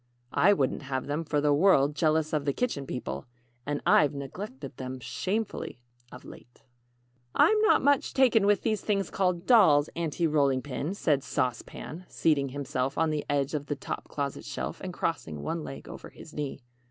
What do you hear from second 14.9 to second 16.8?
crossing one leg over his knee.